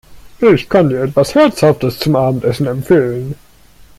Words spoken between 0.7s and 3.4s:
dir etwas Herzhaftes zum Abendessen empfehlen!